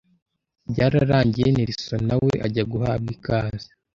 Byararangiye 0.71 1.47
Nelson 1.53 2.01
nawe 2.09 2.31
ajya 2.45 2.63
guhabwa 2.71 3.09
ikaze 3.15 3.69